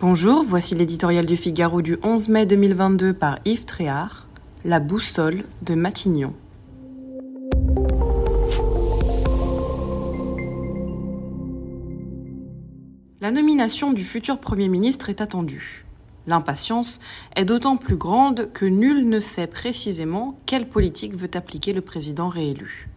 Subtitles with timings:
[0.00, 4.26] Bonjour, voici l'éditorial du Figaro du 11 mai 2022 par Yves Tréhard,
[4.64, 6.32] La boussole de Matignon.
[13.20, 15.84] La nomination du futur Premier ministre est attendue.
[16.26, 17.00] L'impatience
[17.36, 22.30] est d'autant plus grande que nul ne sait précisément quelle politique veut appliquer le président
[22.30, 22.88] réélu.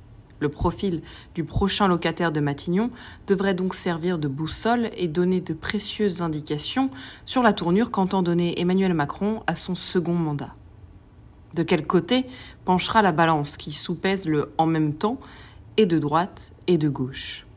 [0.44, 1.02] Le profil
[1.36, 2.90] du prochain locataire de Matignon
[3.28, 6.90] devrait donc servir de boussole et donner de précieuses indications
[7.24, 10.54] sur la tournure qu'entend donner Emmanuel Macron à son second mandat.
[11.54, 12.26] De quel côté
[12.66, 15.18] penchera la balance qui soupèse le en même temps
[15.78, 17.48] et de droite et de gauche?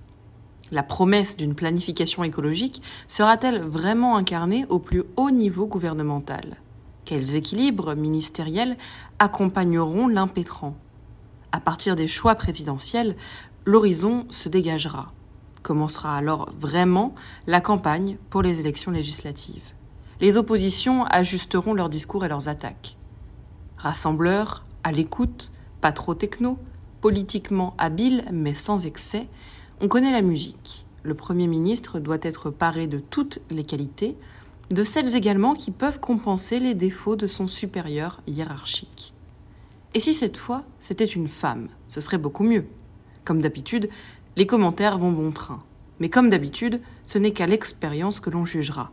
[0.70, 6.58] La promesse d'une planification écologique sera-t-elle vraiment incarnée au plus haut niveau gouvernemental?
[7.04, 8.76] Quels équilibres ministériels
[9.18, 10.76] accompagneront l'impétrant?
[11.56, 13.16] À partir des choix présidentiels,
[13.64, 15.14] l'horizon se dégagera.
[15.62, 17.14] Commencera alors vraiment
[17.46, 19.72] la campagne pour les élections législatives.
[20.20, 22.98] Les oppositions ajusteront leurs discours et leurs attaques.
[23.78, 26.58] Rassembleurs, à l'écoute, pas trop techno,
[27.00, 29.26] politiquement habile mais sans excès,
[29.80, 30.84] on connaît la musique.
[31.04, 34.14] Le Premier ministre doit être paré de toutes les qualités,
[34.68, 39.14] de celles également qui peuvent compenser les défauts de son supérieur hiérarchique.
[39.96, 42.66] Et si cette fois, c'était une femme, ce serait beaucoup mieux.
[43.24, 43.88] Comme d'habitude,
[44.36, 45.62] les commentaires vont bon train.
[46.00, 48.90] Mais comme d'habitude, ce n'est qu'à l'expérience que l'on jugera.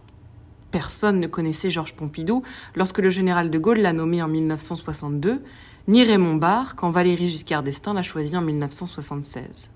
[0.72, 2.42] Personne ne connaissait Georges Pompidou
[2.74, 5.44] lorsque le général de Gaulle l'a nommé en 1962,
[5.90, 9.72] ni Raymond Barre quand Valéry Giscard d'Estaing l'a choisi en 1976.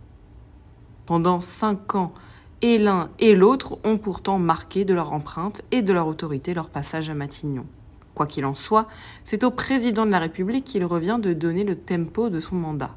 [1.05, 2.13] Pendant cinq ans,
[2.61, 6.69] et l'un et l'autre ont pourtant marqué de leur empreinte et de leur autorité leur
[6.69, 7.65] passage à Matignon.
[8.17, 8.87] Quoi qu'il en soit,
[9.23, 12.95] c'est au président de la République qu'il revient de donner le tempo de son mandat.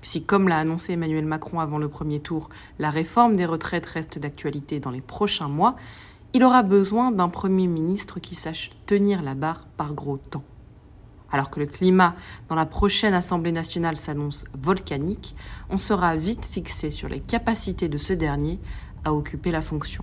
[0.00, 2.48] Si, comme l'a annoncé Emmanuel Macron avant le premier tour,
[2.80, 5.76] la réforme des retraites reste d'actualité dans les prochains mois,
[6.32, 10.42] il aura besoin d'un Premier ministre qui sache tenir la barre par gros temps.
[11.30, 12.16] Alors que le climat
[12.48, 15.36] dans la prochaine Assemblée nationale s'annonce volcanique,
[15.70, 18.58] on sera vite fixé sur les capacités de ce dernier
[19.04, 20.02] à occuper la fonction.